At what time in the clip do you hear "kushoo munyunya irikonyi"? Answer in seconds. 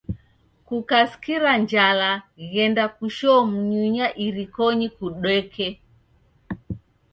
2.95-4.87